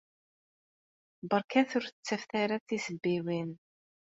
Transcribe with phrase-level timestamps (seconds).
[1.29, 3.51] Berkat ur d-ttafet ara tisebbiwin!